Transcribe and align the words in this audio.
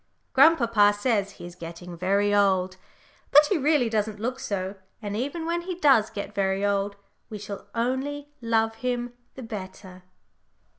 Grandpapa 0.33 0.93
says 0.97 1.33
he 1.33 1.45
is 1.45 1.53
getting 1.53 1.95
very 1.95 2.33
old, 2.33 2.77
but 3.29 3.45
he 3.51 3.57
really 3.59 3.87
doesn't 3.87 4.19
look 4.19 4.39
so, 4.39 4.73
and 4.99 5.15
even 5.15 5.45
when 5.45 5.61
he 5.61 5.75
does 5.75 6.09
get 6.09 6.33
"very 6.33 6.65
old," 6.65 6.95
we 7.29 7.37
shall 7.37 7.67
all 7.75 7.83
only 7.91 8.29
love 8.41 8.73
him 8.77 9.13
the 9.35 9.43
better. 9.43 10.01